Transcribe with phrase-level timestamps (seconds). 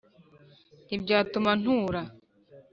[0.85, 2.01] Ntibyatuma ntura